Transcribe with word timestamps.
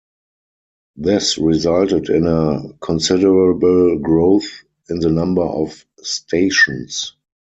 This 0.95 1.37
resulted 1.37 2.09
in 2.09 2.25
a 2.25 2.73
considerable 2.79 3.99
growth 3.99 4.47
in 4.89 4.97
the 4.99 5.11
number 5.11 5.43
of 5.43 5.85
stations. 6.01 7.15